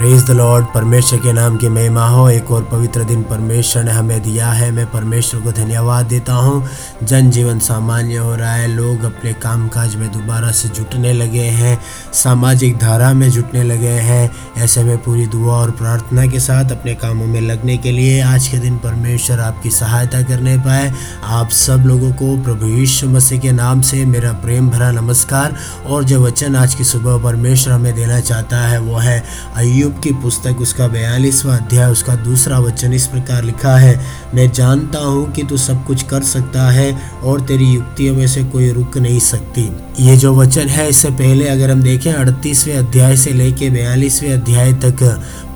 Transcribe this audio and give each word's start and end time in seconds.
Praise 0.00 0.26
the 0.26 0.30
Lord 0.30 0.66
परमेश्वर 0.66 1.18
के 1.18 1.32
नाम 1.32 1.56
की 1.56 1.68
महिमा 1.68 2.06
हो। 2.08 2.28
एक 2.30 2.50
और 2.50 2.62
पवित्र 2.64 3.04
दिन 3.04 3.22
परमेश्वर 3.22 3.84
ने 3.84 3.90
हमें 3.90 4.22
दिया 4.22 4.52
है। 4.52 4.70
मैं 4.70 4.86
परमेश्वर 4.86 5.40
को 5.40 5.52
धन्यवाद 5.52 6.06
देता 6.06 6.32
हूँ। 6.32 6.68
जनजीवन 7.02 7.58
सामान्य 7.58 8.16
हो 8.16 8.34
रहा 8.34 8.52
है। 8.52 8.68
लोग 8.68 9.04
अपने 9.04 9.32
कामकाज 9.32 9.96
में 9.96 10.12
दोबारा 10.12 10.50
से 10.50 10.68
जुटने 10.68 11.12
लगे 11.12 11.42
हैं। 11.42 11.78
सामाजिक 12.12 12.78
धारा 12.78 13.12
में 13.12 13.30
जुटने 13.30 13.62
लगे 13.62 13.88
हैं। 13.88 14.30
ऐसे 14.56 14.84
में 14.84 14.98
पूरी 14.98 15.26
दुआ 15.26 15.54
और 15.54 15.70
प्रार्थना 15.70 16.26
के 16.26 16.40
साथ 16.40 16.70
अपने 16.70 16.94
कामों 16.94 17.26
में 17.26 17.40
लगने 17.40 17.76
के 17.76 17.92
लिए 17.92 18.20
आज 18.20 18.48
के 18.48 18.58
दिन 18.58 18.76
परमेश्वर 18.76 19.40
आपकी 19.40 19.70
सहायता 19.70 20.22
करने 20.22 20.56
पाए। 20.58 20.92
आप 21.24 21.50
सब 21.50 21.82
लोगों 21.86 22.12
को 22.12 22.42
प्रभु 22.42 22.66
यीशु 22.66 23.08
मसीह 23.08 23.40
के 23.40 23.52
नाम 23.52 23.80
से 23.80 24.04
मेरा 24.04 24.32
प्रेम 24.32 24.70
भरा 24.70 24.90
नमस्कार। 24.90 25.56
और 25.86 26.04
जो 26.04 26.24
वचन 26.24 26.56
आज 26.56 26.74
की 26.74 26.84
सुबह 26.84 27.18
परमेश्वर 27.18 27.74
हमें 27.74 27.94
देना 27.94 28.20
चाहता 28.20 28.56
है, 28.56 28.80
वो 28.80 28.96
है 28.96 29.24
अयुब 29.56 29.89
अयुब 29.90 30.02
की 30.02 30.10
पुस्तक, 30.22 30.60
उसका 30.60 30.86
बयालीसवा 30.88 31.54
अध्याय, 31.56 31.90
उसका 31.92 32.14
दूसरा 32.14 32.58
वचन 32.58 32.92
इस 32.92 33.06
प्रकार 33.06 33.42
लिखा 33.44 33.76
है, 33.76 33.98
मैं 34.34 34.50
जानता 34.52 34.98
हूँ 34.98 35.32
कि 35.32 35.42
तू 35.42 35.56
सब 35.56 35.84
कुछ 35.86 36.02
कर 36.02 36.22
सकता 36.22 36.70
है 36.70 36.92
और 37.22 37.40
तेरी 37.40 37.64
युक्तियों 37.64 38.14
में 38.16 38.26
से 38.26 38.44
कोई 38.44 38.70
रुक 38.70 38.96
नहीं 38.98 39.20
सकती। 39.20 39.68
ये 40.00 40.16
जो 40.16 40.34
वचन 40.34 40.68
है, 40.68 40.88
इससे 40.88 41.10
पहले 41.10 41.48
अगर 41.48 41.70
हम 41.70 41.82
देखें 41.82 42.12
अड़तीसवें 42.12 42.76
अध्याय 42.76 43.16
से 43.16 43.32
लेके 43.32 43.70
बयालीसवें 43.70 44.32
अध्याय 44.32 44.72
तक 44.84 45.02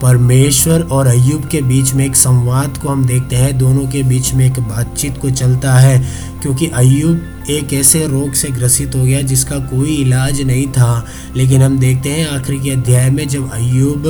परमेश्वर 0.05 0.81
और 0.83 1.07
अयुब 1.07 1.49
के 1.49 1.61
बीच 1.63 1.93
में 1.95 2.05
एक 2.07 2.17
संवाद 2.17 2.77
को 2.77 2.89
हम 2.89 3.07
देखते 3.07 3.37
हैं। 3.37 3.59
दोनों 3.59 3.87
के 3.89 4.03
बीच 4.03 4.33
में 4.35 4.47
एक 4.47 4.61
बातचीत 4.61 5.19
को 5.19 5.31
चलता 5.31 5.75
है, 5.75 5.99
क्योंकि 6.43 6.67
अयुब 6.67 7.31
एक 7.51 7.73
ऐसे 7.73 8.07
रोग 8.07 8.33
से 8.33 8.49
ग्रसित 8.49 8.95
हो 8.95 9.05
गया 9.05 9.21
जिसका 9.21 9.59
कोई 9.59 9.95
इलाज 9.95 10.41
नहीं 10.41 10.67
था। 10.67 11.07
लेकिन 11.37 11.63
हम 11.63 11.79
देखते 11.79 12.09
हैं 12.09 12.27
आखिरी 12.29 12.59
के 12.61 12.71
अध्याय 12.71 13.11
में 13.11 13.29
जब 13.29 13.51
अयुब 13.53 14.05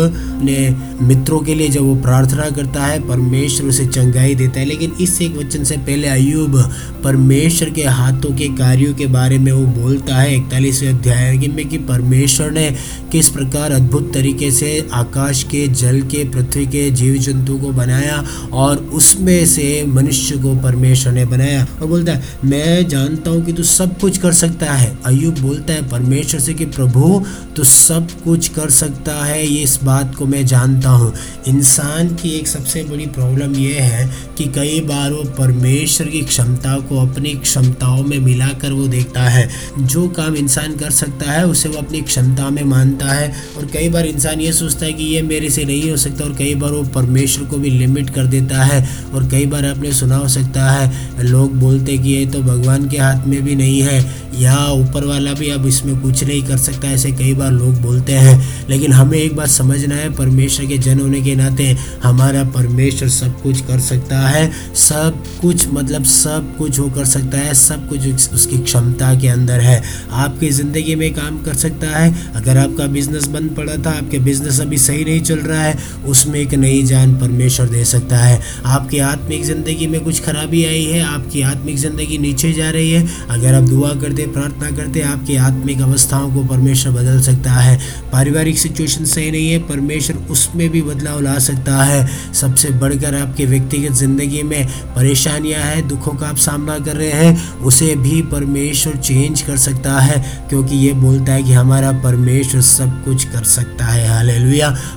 ने 0.44 0.76
मित्रों 1.02 1.38
के 1.38 1.54
लिए 1.54 1.68
जब 1.68 1.80
वो 1.80 1.94
प्रार्थना 1.94 2.48
करता 2.50 2.84
है, 2.86 3.00
परमेश्वर 3.08 3.68
उसे 3.68 3.86
चंगाई 3.86 4.34
देता 4.34 4.60
है। 4.60 4.66
लेकिन 4.66 4.92
इस 5.00 5.20
एक 5.22 5.36
वचन 5.36 5.64
से 5.64 5.76
पहले 5.76 6.08
अयुब 6.08 6.58
परमेश्वर 7.04 7.70
के 7.70 7.82
हाथों 7.82 8.34
के 8.36 8.48
कार्यों 8.48 8.94
के 8.94 9.06
बारे 9.06 9.38
में 9.38 9.52
वो 9.52 9.64
बोलता 9.82 10.16
है 10.16 10.36
इकतालीसवें 10.36 10.88
अध्याय 10.88 11.36
में 11.56 11.68
कि 11.68 11.78
परमेश्वर 11.78 12.50
ने 12.50 12.70
किस 13.12 13.28
प्रकार 13.28 13.72
अद्भुत 13.72 14.12
तरीके 14.14 14.50
से 14.50 14.88
आकाश 14.92 15.42
के 15.42 15.66
जल 15.84 16.00
के 16.02 16.24
पृथ्वी 16.30 16.66
के 16.66 16.90
जीव 16.90 17.14
जंतु 17.18 17.58
को 17.58 17.72
बनाया 17.72 18.24
और 18.52 18.76
उसमें 18.76 19.46
से 19.46 19.84
मनुष्य 19.86 20.36
को 20.36 20.54
परमेश्वर 20.56 21.12
ने 21.12 21.24
बनाया। 21.24 21.66
और 21.82 21.86
बोलता 21.86 22.12
है, 22.12 22.22
मैं 22.44 22.88
जानता 22.88 23.30
हूँ 23.30 23.44
कि 23.44 23.52
तू 23.52 23.62
सब 23.62 23.98
कुछ 23.98 24.18
कर 24.18 24.32
सकता 24.32 24.72
है। 24.72 24.98
अयुब 25.06 25.38
बोलता 25.38 25.72
है, 25.72 25.88
परमेश्वर 25.88 26.40
से 26.40 26.54
कि 26.54 26.64
प्रभु, 26.66 27.24
तू 27.56 27.64
सब 27.64 28.08
कुछ 28.24 28.48
कर 28.48 28.70
सकता 28.70 29.24
है, 29.24 29.46
ये 29.46 29.62
इस 29.62 29.78
बात 29.84 30.14
को 30.14 30.26
मैं 30.26 30.44
जानता 30.46 30.90
हूँ। 30.90 31.12
इंसान 31.48 32.08
की 32.14 32.30
एक 32.30 32.48
सबसे 32.48 32.82
बड़ी 32.84 33.06
प्रॉब्लम 33.06 33.54
यह 33.54 33.82
है 33.82 34.10
कि 34.38 34.44
कई 34.44 34.80
बार 34.80 35.12
वो 35.12 35.22
परमेश्वर 35.38 36.06
की 36.06 36.20
क्षमता 36.20 36.78
को 36.78 37.00
अपनी 37.00 37.34
क्षमताओं 37.34 38.02
में 38.04 38.18
मिलाकर 38.18 38.72
वो 38.72 38.86
देखता 38.86 39.22
है। 39.22 39.48
जो 39.78 40.08
काम 40.08 40.36
इंसान 40.36 40.76
कर 40.76 40.90
सकता 40.90 41.30
है, 41.32 41.46
उसे 41.46 41.68
वो 41.68 41.78
अपनी 41.78 42.00
क्षमता 42.00 42.50
में 42.50 42.64
मानता 42.64 43.12
है। 43.12 43.32
और 43.56 43.66
कई 43.66 43.88
बार 43.88 44.06
इंसान 44.06 44.40
ये 44.40 44.52
सोचता 44.52 44.86
है 44.86 44.92
कि 44.92 45.04
ये 45.04 45.22
मेरे 45.22 45.50
से 45.50 45.63
नहीं 45.64 45.90
हो 45.90 45.96
सकता 45.96 46.24
और 46.24 46.34
कई 46.34 46.54
बार 46.54 46.72
वो 46.72 46.82
परमेश्वर 46.94 47.44
को 47.44 47.56
भी 47.56 47.70
लिमिट 47.70 48.10
कर 48.10 48.26
देता 48.26 48.62
है 48.64 48.82
और 49.14 49.28
कई 49.30 49.46
बार 49.46 49.66
आपने 49.66 49.92
सुना 49.92 50.16
हो 50.16 50.28
सकता 50.28 50.70
है, 50.70 51.24
लोग 51.24 51.54
बोलते 51.54 51.98
कि 51.98 52.10
ये 52.10 52.26
तो 52.26 52.42
भगवान 52.42 52.88
के 52.88 52.98
हाथ 52.98 53.26
में 53.26 53.42
भी 53.44 53.54
नहीं 53.54 53.80
है 53.82 54.22
या 54.34 54.56
ऊपर 54.72 55.04
वाला 55.04 55.32
भी 55.32 55.48
अब 55.50 55.66
इसमें 55.66 56.00
कुछ 56.02 56.22
नहीं 56.24 56.42
कर 56.44 56.56
सकता, 56.58 56.88
ऐसे 56.88 57.10
कई 57.12 57.32
बार 57.34 57.50
लोग 57.52 57.80
बोलते 57.82 58.12
हैं। 58.14 58.66
लेकिन 58.68 58.92
हमें 58.92 59.18
एक 59.18 59.36
बात 59.36 59.48
समझना 59.48 59.94
है, 59.94 60.08
परमेश्वर 60.14 60.66
के 60.66 60.78
जन 60.78 61.00
होने 61.00 61.20
के 61.22 61.34
नाते 61.36 61.64
हमारा 62.02 62.42
परमेश्वर 62.54 63.08
सब 63.10 63.40
कुछ 63.42 63.60
कर 63.60 63.78
सकता 63.80 64.18
है, 64.20 64.50
सब 64.76 65.22
कुछ 65.40 65.66
मतलब 65.68 66.04
सब 66.04 66.54
कुछ 66.58 66.78
वो 66.78 66.88
कर 66.90 67.04
सकता 67.06 67.38
है, 67.38 67.54
सब 67.56 67.88
कुछ 67.88 68.32
उसकी 68.34 68.58
क्षमता 68.58 69.14
के 69.20 69.28
अंदर 69.28 69.60
है। 69.60 69.82
आपकी 70.12 70.50
ज़िंदगी 70.50 70.94
में 70.94 71.12
काम 71.14 71.38
कर 71.42 71.54
सकता 71.56 71.96
है, 71.98 72.12
अगर 72.34 72.58
आपका 72.58 72.86
बिज़नेस 72.88 73.26
बंद 73.28 73.50
पड़ा 73.50 73.76
था, 73.76 73.96
आपके 73.96 74.18
बिज़नेस 74.20 74.60
अभी 74.60 74.78
सही 74.78 75.04
नहीं 75.04 75.20
चल 75.22 75.38
रहा 75.40 75.53
है, 75.56 75.76
उसमें 76.06 76.40
एक 76.40 76.54
नई 76.54 76.82
जान 76.82 77.14
परमेश्वर 77.14 77.66
दे 77.66 77.84
सकता 77.84 78.16
है। 78.16 78.40
आपकी 78.66 78.98
आत्मिक 78.98 79.44
ज़िंदगी 79.44 79.86
में 79.86 80.00
कुछ 80.00 80.22
खराबी 80.24 80.64
आई 80.64 80.84
है, 80.84 81.00
आपकी 81.04 81.42
आत्मिक 81.42 81.76
ज़िंदगी 81.76 82.18
नीचे 82.18 82.52
जा 82.52 82.70
रही 82.70 82.90
है। 82.92 83.06
अगर 83.30 83.54
आप 83.54 83.62
दुआ 83.62 83.92
करते, 83.94 84.26
प्रार्थना 84.26 84.70
करते, 84.70 85.00
आपकी 85.00 85.36
आत्मिक 85.36 85.80
अवस्थाओं 85.80 86.32
को 86.34 86.44
परमेश्वर 86.44 86.92
बदल 86.92 87.20
सकता 87.20 87.50
है। 87.50 87.78
पारिवारिक 88.12 88.58
सिचुएशन 88.58 89.04
सही 89.04 89.30
नहीं 89.30 89.50
है, 89.50 89.58
परमेश्वर 89.58 90.16
उसमें 90.30 90.68
भी 90.70 90.82
बदलाव 90.82 91.20
ला 91.20 91.38
सकता 91.38 91.82
है। 91.84 92.06
सबसे 92.32 92.70
बढ़कर 92.70 93.14
आपके 93.14 93.44
व्यक्तिगत 93.44 93.92
ज़िंदगी 93.92 94.42
में 94.42 94.66
परेशानियाँ 94.96 95.62
हैं, 95.62 95.86
दुखों 95.88 96.12
का 96.12 96.26
आप 96.26 96.36
सामना 96.36 96.78
कर 96.78 96.96
रहे 96.96 97.10
हैं, 97.10 97.58
उसे 97.58 97.94
भी 97.96 98.22
परमेश्वर 98.22 98.96
चेंज 98.96 99.42
कर 99.42 99.56
सकता 99.56 99.98
है, 100.00 100.46
क्योंकि 100.48 100.76
ये 100.76 100.92
बोलता 100.92 101.32
है 101.32 101.42
कि 101.42 101.52
हमारा 101.52 101.92
परमेश्वर 101.92 102.60
सब 102.60 103.02
कुछ 103.04 103.24
कर 103.24 103.44
सकता 103.44 103.84
है। 103.84 104.08
हाल 104.08 104.30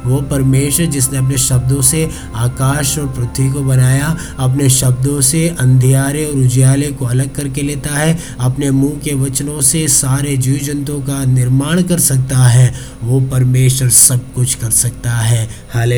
वो 0.06 0.22
परमेश्वर 0.22 0.47
जिसने 0.48 1.18
अपने 1.18 1.38
शब्दों 1.38 1.82
से 1.82 2.10
आकाश 2.36 3.00
और 3.00 3.08
पृथ्वी 3.08 3.52
को 3.52 3.60
बनाया, 3.60 4.18
अपने 4.40 4.70
शब्दों 4.70 5.22
से 5.22 5.48
अंधियारे 5.48 6.26
और 6.26 6.34
उजियाले 6.34 6.88
को 6.88 7.06
अलग 7.06 7.36
करके 7.36 7.62
लेता 7.62 7.96
है, 7.96 8.20
अपने 8.40 8.72
मुँह 8.72 9.00
के 9.00 9.14
वचनों 9.14 9.62
से 9.62 9.88
सारे 9.88 10.38
जीव 10.38 10.58
जंतुओं 10.58 11.02
का 11.02 11.26
निर्माण 11.26 11.82
कर 11.82 12.00
सकता 12.00 12.38
है, 12.38 12.74
वो 13.04 13.22
परमेश्वर 13.22 13.90
सब 13.90 14.34
कुछ 14.34 14.56
कर 14.56 14.70
सकता 14.70 15.12
है। 15.12 15.50
हाले 15.74 15.98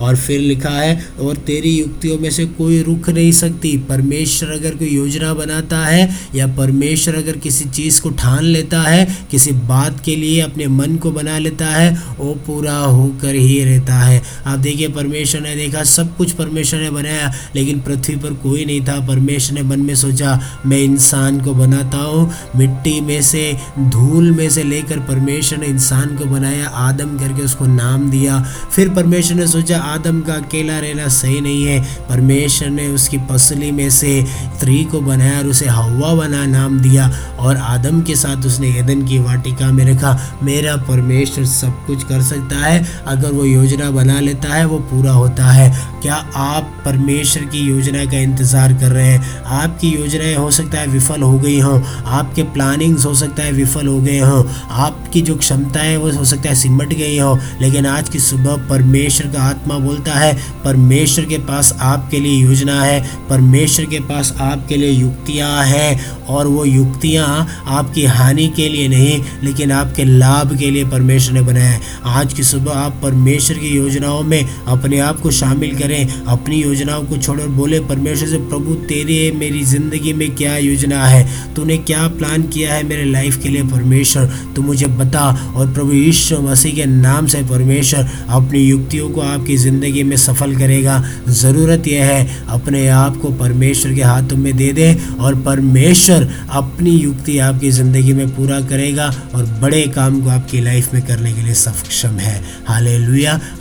और 0.00 0.16
फिर 0.16 0.40
लिखा 0.40 0.70
है, 0.70 1.06
और 1.20 1.36
तेरी 1.36 1.78
युक्तियों 1.78 2.18
में 2.18 2.30
से 2.30 2.44
कोई 2.44 2.82
रुक 2.82 3.10
नहीं 3.10 3.32
सकती। 3.32 3.76
परमेश्वर 3.76 4.50
अगर 4.50 4.70
कोई 4.70 4.88
योजना 4.88 5.34
बनाता 5.34 5.78
है, 5.78 6.16
या 6.34 6.46
परमेश्वर 6.46 7.14
अगर 7.14 7.32
किसी 7.32 7.64
चीज़ 7.64 8.00
को 8.00 8.10
ठान 8.10 8.44
लेता 8.44 8.80
है, 8.80 9.18
किसी 9.30 9.52
बात 9.52 10.02
के 10.04 10.16
लिए 10.16 10.40
अपने 10.40 10.66
मन 10.66 10.96
को 10.96 11.10
बना 11.10 11.38
लेता 11.38 11.66
है, 11.66 12.02
वो 12.18 12.34
पूरा 12.46 12.76
होकर 12.76 13.34
ही 13.34 13.64
रहता 13.70 13.94
है। 13.94 14.22
आप 14.46 14.58
देखिए, 14.58 14.88
परमेश्वर 14.88 15.40
ने 15.40 15.56
देखा, 15.56 15.82
सब 15.84 16.16
कुछ 16.16 16.32
परमेश्वर 16.32 16.80
ने 16.80 16.90
बनाया, 16.90 17.32
लेकिन 17.56 17.80
पृथ्वी 17.80 18.16
पर 18.16 18.34
कोई 18.34 18.64
नहीं 18.64 18.80
था। 18.80 19.06
परमेश्वर 19.06 19.62
ने 19.62 19.62
मन 19.62 19.80
में 19.80 19.94
सोचा, 19.94 20.40
मैं 20.66 20.78
इंसान 20.78 21.40
को 21.40 21.54
बनाता 21.54 21.98
हूँ। 21.98 22.32
मिट्टी 22.56 23.00
में 23.00 23.22
से, 23.22 23.56
धूल 23.78 24.30
में 24.30 24.50
से 24.50 24.62
लेकर 24.62 24.98
परमेश्वर 24.98 25.58
ने 25.58 25.66
इंसान 25.66 26.16
को 26.16 26.24
बनाया, 26.24 26.66
आदम 26.66 27.18
करके 27.18 27.42
उसको 27.42 27.66
नाम 27.66 28.10
दिया। 28.10 28.40
फिर 28.74 28.88
परमेश्वर 28.88 29.36
ने 29.36 29.46
सोचा, 29.46 29.78
आदम 29.78 30.20
का 30.20 30.34
अकेला 30.34 30.78
रहना 30.78 31.08
सही 31.08 31.40
नहीं 31.40 31.64
है। 31.64 31.80
परमेश्वर 32.08 32.70
ने 32.70 32.88
उसकी 32.88 33.18
पसली 33.18 33.70
में 33.70 33.90
से 33.90 34.26
स्त्री 34.56 34.84
को 34.84 35.00
बनाया 35.00 35.38
और 35.38 35.46
उसे 35.46 35.66
हवा 35.66 36.14
बना 36.14 36.46
नाम 36.46 36.80
दिया 36.80 37.10
और 37.38 37.56
आदम 37.56 38.00
के 38.02 38.16
साथ 38.16 38.46
उसने 38.46 38.78
यदन 38.78 39.06
की 39.06 39.18
वाटिका 39.18 39.70
में 39.72 39.84
रखा। 39.84 40.38
मेरा 40.42 40.76
परमेश्वर 40.76 41.44
सब 41.44 41.86
कुछ 41.86 42.04
कर 42.04 42.22
सकता 42.22 42.56
है। 42.56 43.02
अगर 43.06 43.32
वो 43.32 43.44
योजना 43.60 43.90
बना 43.90 44.20
लेता 44.20 44.48
है 44.48 44.64
वो 44.64 44.78
पूरा 44.78 45.12
होता 45.12 45.44
है। 45.44 45.89
क्या 46.02 46.14
आप 46.36 46.82
परमेश्वर 46.84 47.44
की 47.44 47.58
योजना 47.58 48.04
का 48.04 48.18
इंतज़ार 48.18 48.72
कर 48.72 48.88
रहे 48.88 49.06
हैं? 49.06 49.42
आपकी 49.42 49.88
योजनाएँ 49.88 50.34
हो 50.34 50.50
सकता 50.50 50.78
है 50.78 50.86
विफल 50.86 51.22
हो 51.22 51.38
गई 51.38 51.58
हों। 51.60 51.82
आपके 52.06 52.42
प्लानिंग्स 52.42 53.04
हो 53.04 53.14
सकता 53.14 53.42
है 53.42 53.52
विफल 53.52 53.86
हो 53.86 54.00
गए 54.00 54.18
हों। 54.18 54.44
आपकी 54.70 55.22
जो 55.22 55.36
क्षमताएँ 55.36 55.96
वो 55.96 56.10
हो 56.10 56.24
सकता 56.24 56.48
है 56.48 56.54
सिमट 56.54 56.88
गई 56.88 57.18
हों। 57.18 57.38
लेकिन 57.60 57.86
आज 57.86 58.08
की 58.08 58.18
सुबह 58.18 58.56
परमेश्वर 58.68 59.32
का 59.32 59.42
आत्मा 59.42 59.78
बोलता 59.78 60.12
है, 60.12 60.38
परमेश्वर 60.64 61.24
के 61.24 61.38
पास 61.38 61.78
आपके 61.80 62.20
लिए 62.20 62.42
योजना 62.42 62.82
है। 62.82 63.10
परमेश्वर 63.30 63.86
के 63.86 64.00
पास 64.00 64.34
आपके 64.40 64.76
लिए 64.76 64.90
युक्तियाँ 64.90 65.64
हैं। 65.64 66.20
और 66.30 66.46
वो 66.46 66.64
युक्तियाँ 66.64 67.48
आपकी 67.66 68.04
हानि 68.04 68.52
के 68.56 68.68
लिए 68.68 68.88
नहीं, 68.88 69.24
लेकिन 69.44 69.72
आपके 69.72 70.04
लाभ 70.04 70.58
के 70.58 70.70
लिए 70.70 70.84
परमेश्वर 70.84 71.34
ने 71.34 71.42
बनाया 71.42 71.70
है। 71.70 71.80
आज 72.04 72.34
की 72.34 72.42
सुबह 72.42 72.72
आप 72.72 73.00
परमेश्वर 73.02 73.58
की 73.58 73.68
योजनाओं 73.68 74.22
में 74.22 74.64
अपने 74.68 74.98
आप 74.98 75.20
को 75.20 75.30
शामिल 75.30 75.78
करें। 75.78 75.89
अपनी 75.96 76.62
योजनाओं 76.62 77.04
को 77.04 77.16
छोड़कर 77.16 77.46
बोले, 77.46 77.80
परमेश्वर 77.80 78.28
से, 78.28 78.38
प्रभु, 78.38 78.74
तेरे, 78.74 79.30
मेरी 79.30 79.64
ज़िंदगी 79.64 80.12
में 80.12 80.34
क्या 80.34 80.56
योजना 80.56 81.06
है? 81.06 81.54
तूने 81.54 81.76
क्या 81.78 82.08
प्लान 82.08 82.42
किया 82.42 82.74
है 82.74 82.82
मेरे 82.82 83.04
लाइफ 83.04 83.42
के 83.42 83.48
लिए, 83.48 83.62
परमेश्वर? 83.62 84.26
तू 84.56 84.62
मुझे 84.62 84.86
बता। 84.86 85.28
और 85.56 85.72
प्रभु 85.72 85.92
ईश्वर 85.92 86.40
मसीह 86.40 86.74
के 86.74 86.84
नाम 86.86 87.26
से 87.26 87.42
परमेश्वर 87.42 88.08
अपनी 88.28 88.58
युक्तियों 88.58 89.10
को 89.10 89.20
आपकी 89.20 89.56
ज़िंदगी 89.56 90.02
में 90.02 90.16
सफल 90.16 90.56
करेगा। 90.56 91.04
ज़रूरत 91.28 91.86
यह 91.88 92.04
है, 92.04 92.46
अपने 92.48 92.86
आप 92.88 93.16
को 93.16 93.30
परमेश्वर 93.30 93.94
के 93.94 94.02
हाथों 94.02 94.36
में 94.36 94.56
दे 94.56 94.72
दे 94.72 94.96
और 95.20 95.34
परमेश्वर 95.42 96.28
अपनी 96.50 96.90
युक्ति 96.90 97.38
आपकी 97.38 97.70
ज़िंदगी 97.70 98.12
में 98.12 98.28
पूरा 98.36 98.60
करेगा 98.60 99.06
और 99.34 99.44
बड़े 99.62 99.82
काम 99.86 100.20
को 100.20 100.30
आपकी 100.30 100.60
लाइफ 100.60 100.94
में 100.94 101.02
करने 101.02 101.32
के 101.32 101.42
लिए 101.42 101.54
सक्षम 101.54 102.18
है। 102.18 102.40
हाल 102.68 102.88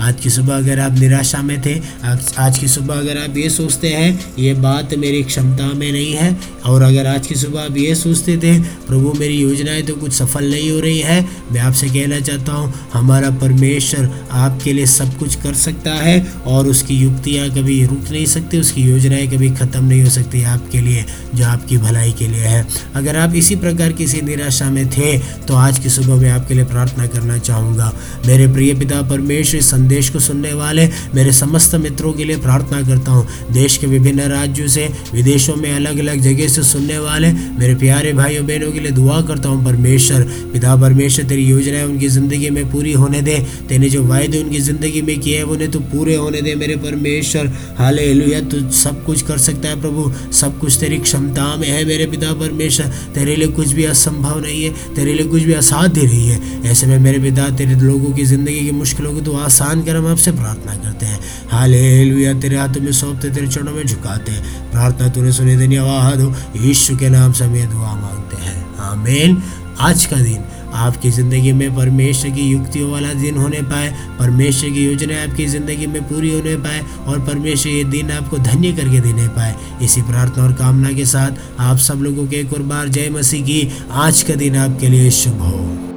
आज 0.01 0.15
की 0.23 0.29
सुबह 0.29 0.57
अगर 0.57 0.79
आप 0.79 0.99
निराशा 0.99 1.41
में 1.41 1.61
थे 1.61 1.73
आज 2.19 2.33
आज 2.39 2.57
की 2.57 2.68
सुबह 2.68 2.95
अगर 2.95 3.18
आप 3.19 3.38
ये 3.38 3.50
सोचते 3.50 3.88
हैं, 3.88 4.07
ये 4.39 4.54
बात 4.54 4.94
मेरी 4.94 5.21
क्षमता 5.24 5.68
में 5.74 5.92
नहीं 5.92 6.13
है। 6.13 6.30
और 6.66 6.81
अगर 6.81 7.06
आज 7.07 7.27
की 7.27 7.36
सुबह 7.36 7.62
आप 7.62 7.77
ये 7.77 7.94
सोचते 7.95 8.36
थे, 8.38 8.57
प्रभु 8.88 9.13
मेरी 9.19 9.36
योजनाएँ 9.36 9.81
तो 9.81 9.94
कुछ 9.95 10.13
सफल 10.13 10.50
नहीं 10.51 10.69
हो 10.71 10.80
रही 10.80 11.00
है। 11.00 11.21
मैं 11.51 11.62
आपसे 11.62 11.88
कहना 11.88 12.19
चाहता 12.19 12.54
हूँ, 12.54 12.74
हमारा 12.94 13.30
परमेश्वर 13.39 14.10
आपके 14.31 14.74
लिए 14.74 14.86
सब 14.88 15.18
कुछ 15.18 15.36
कर 15.36 15.54
सकता 15.54 15.94
है 15.94 16.19
और 16.48 16.68
उसकी 16.68 16.95
युक्तियाँ 16.95 17.50
कभी 17.50 17.83
रुक 17.86 18.12
नहीं 18.12 18.25
सकती, 18.25 18.60
उसकी 18.60 18.81
योजनाएँ 18.81 19.27
कभी 19.27 19.50
ख़त्म 19.51 19.83
नहीं 19.86 20.01
हो 20.04 20.10
सकती 20.10 20.44
आपके 20.45 20.81
लिए, 20.81 21.06
जो 21.36 21.45
आपकी 21.45 21.77
भलाई 21.77 22.12
के 22.12 22.27
लिए 22.27 22.48
है। 22.48 22.65
अगर 22.95 23.18
आप 23.18 23.36
इसी 23.36 23.56
प्रकार 23.57 23.92
किसी 23.94 24.22
निराशा 24.22 24.69
में 24.69 24.89
थे 24.89 25.18
तो 25.48 25.56
आज 25.57 25.80
की 25.80 25.89
सुबह 25.89 26.22
मैं 26.22 26.31
आपके 26.31 26.54
लिए 26.54 26.65
प्रार्थना 26.65 27.07
करना 27.07 27.38
चाहूँगा। 27.39 27.92
मेरे 28.25 28.48
प्रिय 28.54 28.74
पिता 28.75 29.01
परमेश्वर, 29.10 29.60
इस 29.60 29.69
संदेश 29.69 30.10
को 30.10 30.19
सुनने 30.22 30.54
वाले 30.56 30.89
मेरे 31.15 31.31
समस्त 31.33 31.75
मित्रों 31.77 32.08
के 32.13 32.23
लिए 32.23 32.38
प्रार्थना 32.39 32.81
करता 32.83 33.11
हूँ। 33.11 33.27
देश 33.51 33.77
के 33.77 33.88
विभिन्न 33.88 34.27
राज्यों 34.29 34.67
से, 34.67 34.88
विदेशों 35.13 35.56
में 35.56 35.71
अलग 35.71 36.00
अलग 36.00 36.19
जगह 36.21 36.47
से 36.47 36.63
सुनने 36.63 36.97
वाले 37.00 37.31
मेरे 37.31 37.75
प्यारे 37.75 38.13
भाइयों, 38.13 38.45
बहनों 38.47 38.71
के 38.71 38.79
लिए 38.79 38.91
दुआ 38.91 39.21
करता 39.21 39.50
हूँ, 39.50 39.63
परमेश्वर, 39.65 40.23
पिता 40.53 40.75
परमेश्वर, 40.77 41.25
तेरी 41.25 41.45
योजनाएँ 41.45 41.85
उनकी 41.85 42.07
ज़िंदगी 42.09 42.50
में 42.50 42.71
पूरी 42.71 42.94
होने 42.94 43.21
दे। 43.21 43.38
तेने 43.69 43.89
जो 43.89 44.03
वायदे 44.03 44.41
उनकी 44.44 44.59
ज़िंदगी 44.61 45.01
में 45.01 45.19
किए 45.19 45.38
हैं 45.38 45.44
उन्हें 45.45 45.69
तो 45.71 45.79
पूरे 45.89 46.15
होने 46.15 46.41
दे 46.41 46.56
मेरे 46.56 46.75
परमेश्वर। 46.79 47.47
हाले 47.77 48.07
तू 48.41 48.59
सब 48.73 49.03
कुछ 49.05 49.21
कर 49.21 49.38
सकता 49.39 49.69
है 49.69 49.79
प्रभु। 49.81 50.12
सब 50.33 50.59
कुछ 50.59 50.77
तेरी 50.79 50.97
क्षमता 51.00 51.55
में 51.55 51.67
है 51.67 51.83
मेरे 51.85 52.05
पिता 52.07 52.33
परमेश्वर। 52.35 52.85
तेरे 53.15 53.35
लिए 53.35 53.47
कुछ 53.50 53.71
भी 53.71 53.83
असंभव 53.85 54.39
नहीं 54.39 54.63
है, 54.63 54.69
तेरे 54.95 55.13
लिए 55.13 55.25
कुछ 55.25 55.44
भी 55.44 55.53
असाध्य 55.53 56.01
नहीं 56.03 56.27
है। 56.27 56.62
ऐसे 56.71 56.88
में 56.88 56.97
मेरे 57.00 57.19
पिता, 57.19 57.50
तेरे 57.57 57.75
लोगों 57.81 58.12
की 58.13 58.25
ज़िंदगी 58.25 58.59
की 58.59 58.71
मुश्किलों 58.71 59.13
को 59.13 59.21
तो 59.21 59.33
आसान 59.39 59.83
कर, 59.83 59.95
हम 59.95 60.07
आपसे 60.07 60.31
प्रार्थना 60.31 60.75
करते 60.75 61.05
हैं। 61.05 61.19
हाल 61.50 61.73
लुया 62.06 62.34
तेरे 62.34 62.57
हाथों 62.57 62.81
में 62.81 62.92
सौंपते, 62.92 63.30
तेरे 63.30 63.48
चरणों 63.48 63.74
में 63.74 63.86
झुकाते। 63.86 64.31
हैं 64.31 64.72
प्रार्थना 64.72 65.07
तूने 65.07 65.31
सुने 65.31 65.57
धन्यवाद 65.57 66.22
हो। 66.22 66.34
यीशु 66.57 66.98
के 66.98 67.10
नाम 67.10 67.31
से 67.31 67.46
हमें 67.46 67.69
दुआ 67.69 67.94
मांगते 67.96 68.44
हैं। 68.44 68.57
आमीन। 68.92 69.42
आज 69.80 70.06
का 70.06 70.18
दिन 70.18 70.44
आपकी 70.75 71.10
ज़िंदगी 71.12 71.51
में 71.51 71.75
परमेश्वर 71.75 72.31
की 72.31 72.42
युक्तियों 72.42 72.92
वाला 72.92 73.13
दिन 73.13 73.38
होने 73.38 73.62
पाए, 73.62 73.90
परमेश्वर 74.19 74.69
की 74.69 74.86
योजना 74.86 75.22
आपकी 75.24 75.46
ज़िंदगी 75.46 75.88
में 75.88 76.01
पूरी 76.04 76.34
होने 76.34 76.56
पाए 76.57 76.81
और 77.07 77.19
परमेश्वर 77.19 77.72
ये 77.72 77.84
दिन 77.84 78.12
आपको 78.12 78.38
धन्य 78.38 78.72
करके 78.72 79.00
देने 79.00 79.28
पाए। 79.28 79.56
इसी 79.81 80.01
प्रार्थना 80.01 80.44
और 80.44 80.54
कामना 80.54 80.92
के 80.92 81.06
साथ 81.06 81.60
आप 81.60 81.78
सब 81.80 82.01
लोगों 82.04 82.28
के 82.28 82.36
एक 82.36 82.54
और 82.54 82.62
बार 82.63 82.88
जय 82.88 83.10
मसीह 83.10 83.46
की। 83.46 83.68
आज 83.92 84.24
का 84.24 84.36
दिन 84.36 84.56
आपके 84.57 84.90
लिए 84.90 85.12
शुभ 85.12 85.42
हो। 85.42 85.88